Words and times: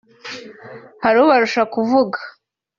hari 1.03 1.17
ubarusha 1.19 1.63
kuvuga 1.73 2.19